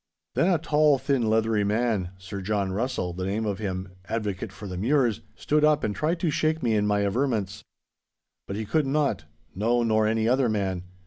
Then 0.33 0.47
a 0.51 0.57
tall, 0.57 0.97
thin, 0.97 1.29
leathery 1.29 1.63
man, 1.63 2.09
Sir 2.17 2.41
John 2.41 2.71
Russell 2.71 3.13
the 3.13 3.23
name 3.27 3.45
of 3.45 3.59
him, 3.59 3.91
advocate 4.05 4.51
for 4.51 4.67
the 4.67 4.75
Mures, 4.75 5.21
stood 5.35 5.63
up 5.63 5.83
and 5.83 5.95
tried 5.95 6.19
to 6.21 6.31
shake 6.31 6.63
me 6.63 6.73
in 6.73 6.87
my 6.87 7.05
averments. 7.05 7.61
But 8.47 8.55
he 8.55 8.65
could 8.65 8.87
not—no, 8.87 9.83
nor 9.83 10.07
any 10.07 10.27
other 10.27 10.49
man. 10.49 10.85